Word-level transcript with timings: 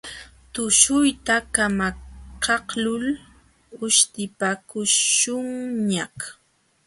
Tushuyta 0.53 1.35
kamakaqlul 1.55 3.05
uśhtipakuśhunñaq. 3.83 6.17